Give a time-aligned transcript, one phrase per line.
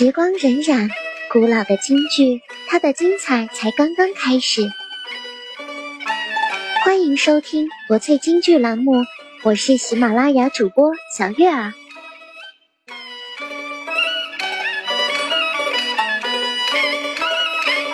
[0.00, 0.88] 时光荏苒，
[1.30, 4.62] 古老的京剧，它的精彩才刚刚开始。
[6.82, 8.92] 欢迎收听国粹京剧栏目，
[9.42, 11.74] 我是喜马拉雅主播小月儿。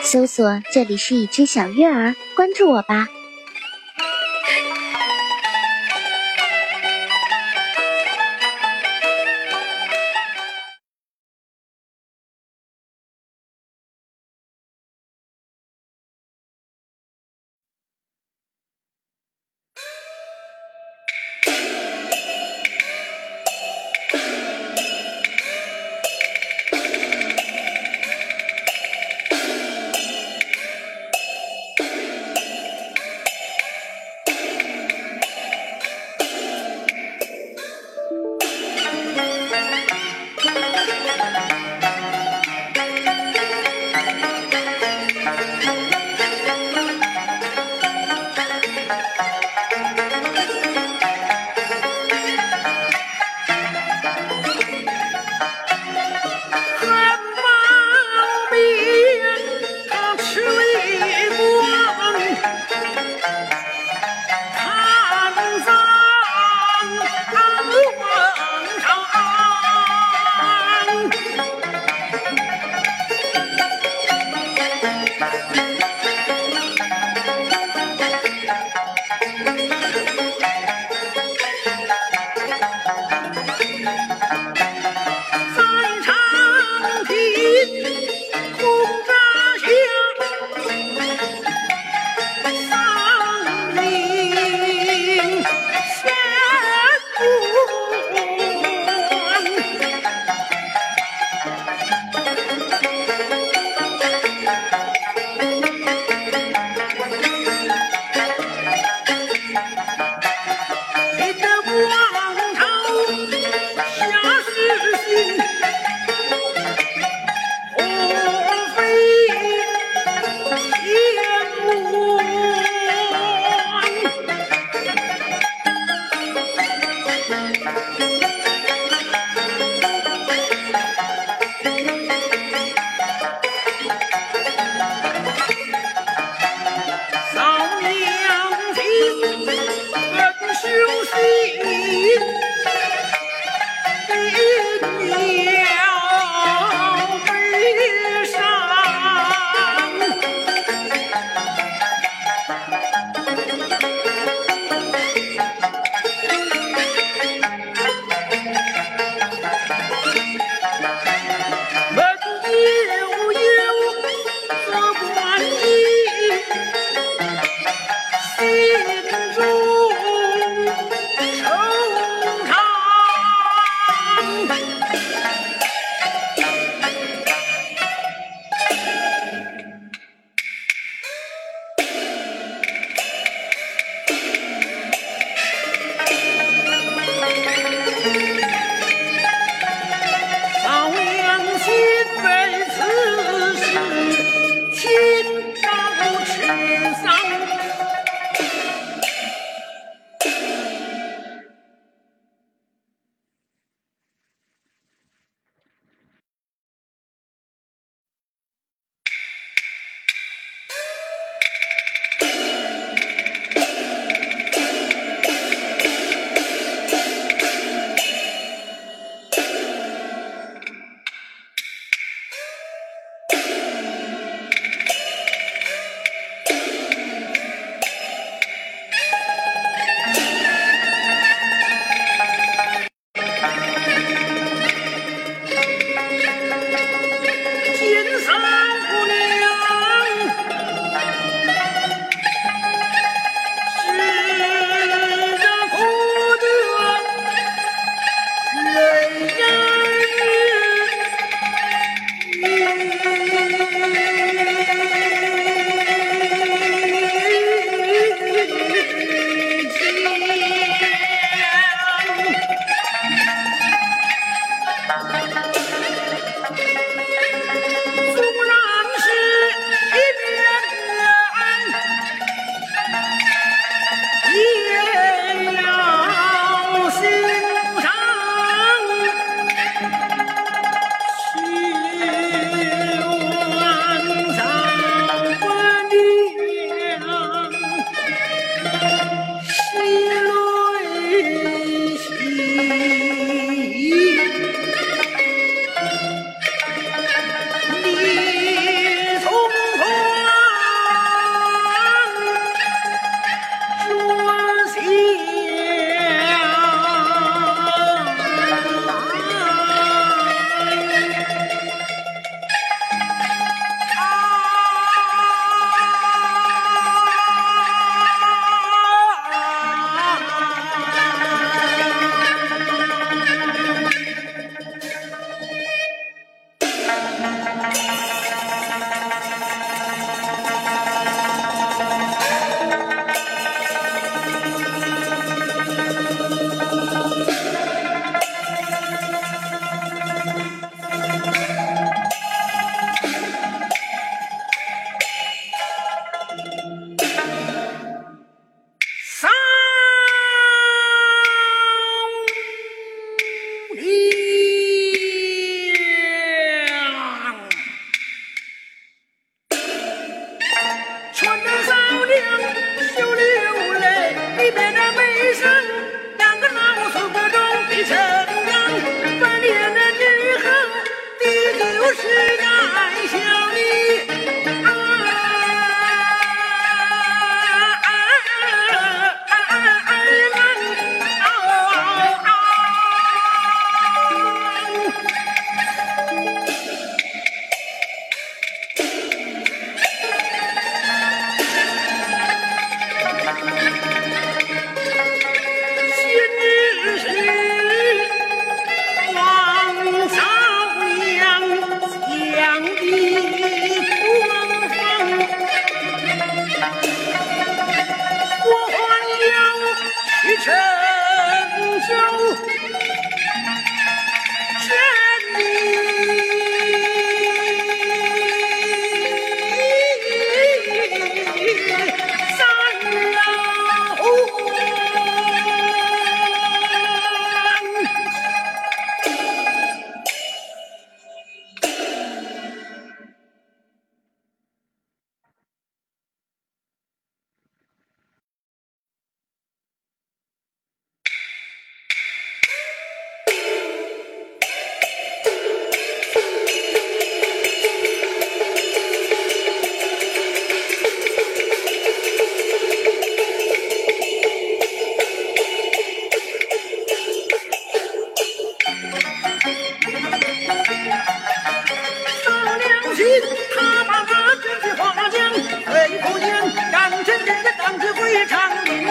[0.05, 3.09] 搜索这里是一只小月儿，关注我吧。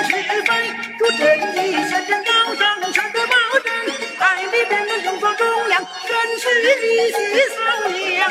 [0.05, 0.51] 是非，
[0.97, 3.67] 助天意；身正高尚，权在宝证。
[4.17, 6.65] 海里边能有作重量，真是一
[7.11, 7.15] 气
[7.49, 7.55] 小
[8.17, 8.23] 样。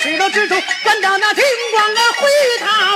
[0.00, 2.28] 水到之处，关到那金光的灰
[2.58, 2.89] 堂。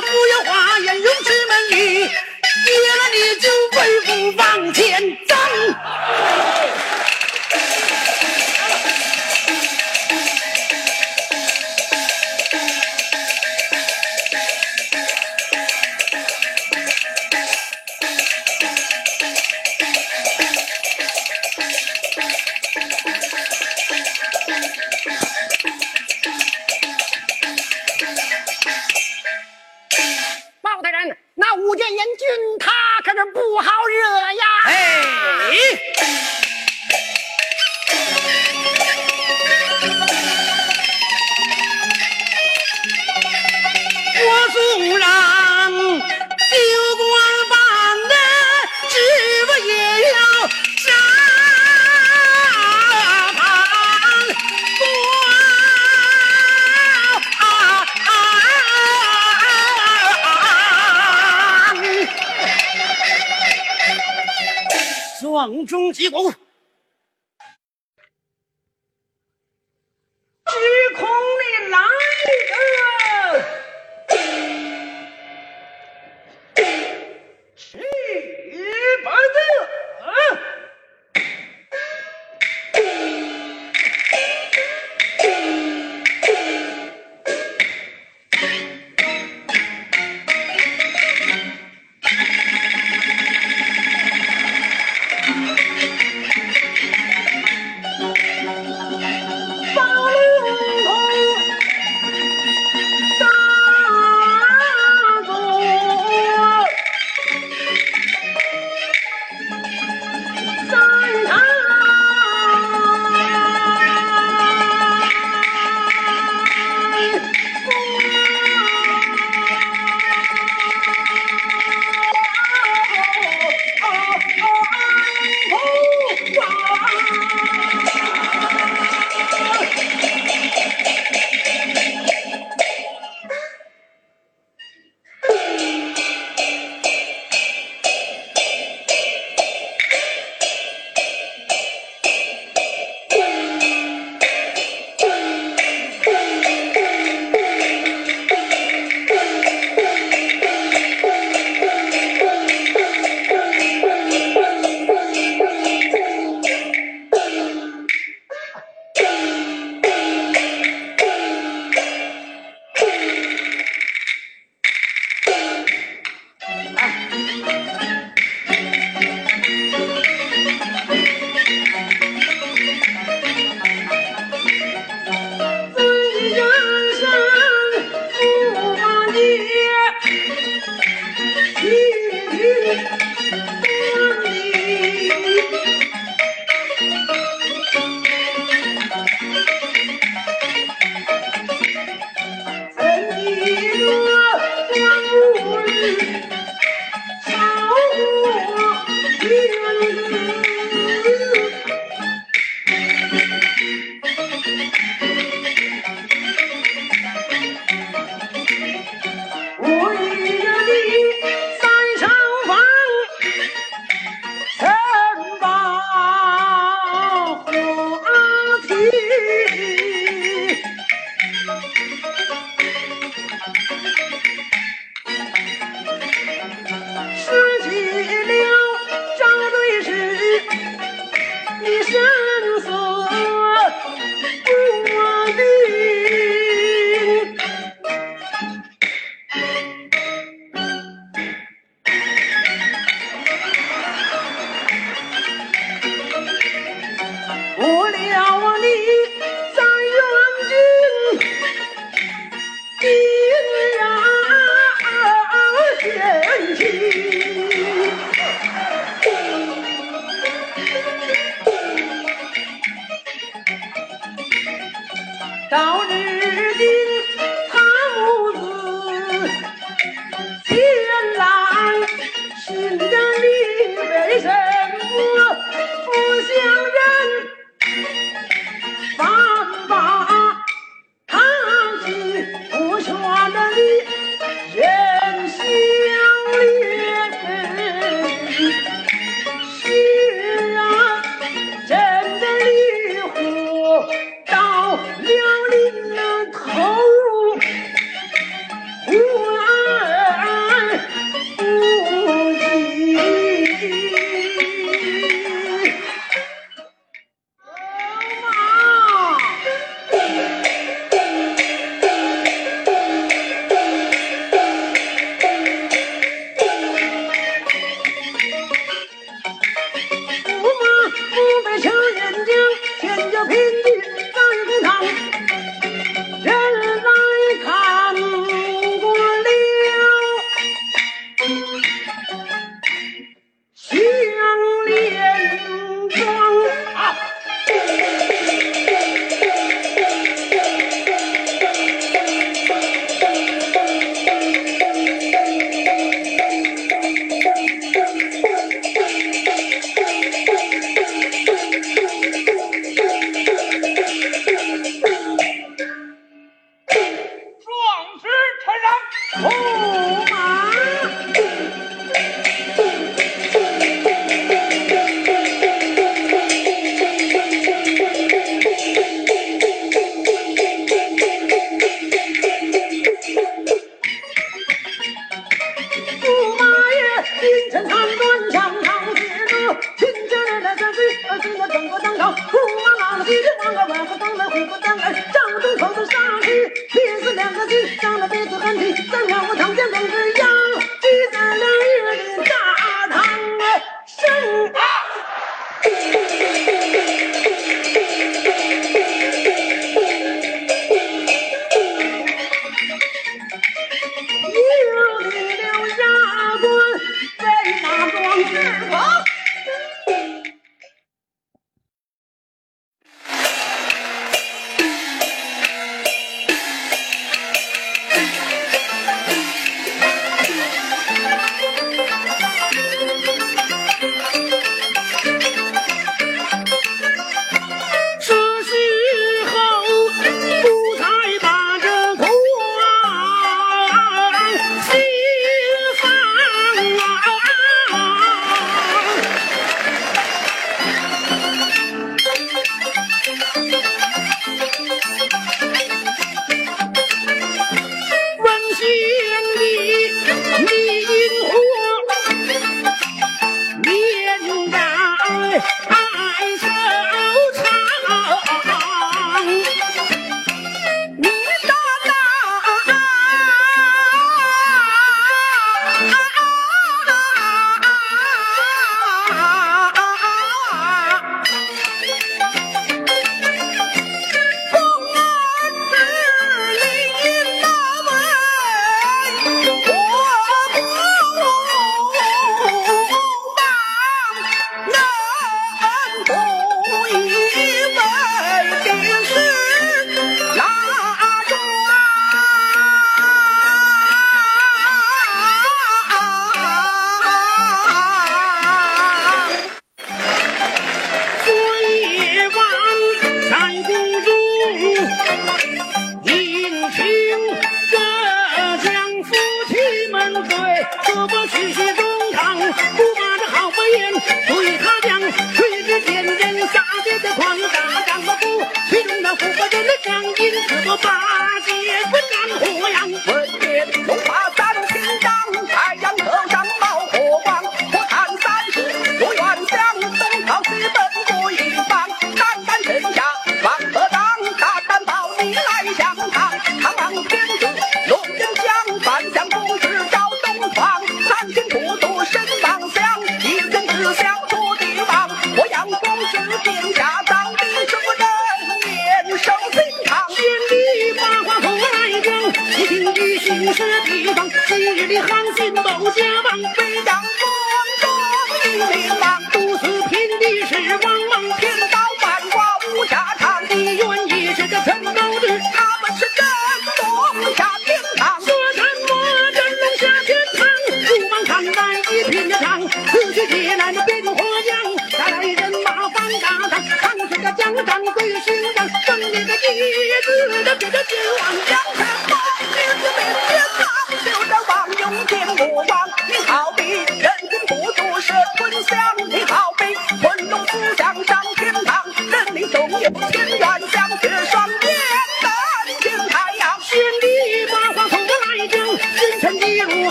[590.77, 594.14] 上上天堂，任你纵有千万相随。